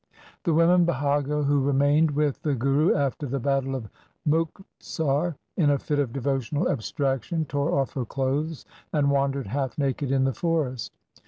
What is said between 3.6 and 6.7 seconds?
of Muktsar, in a fit of devotional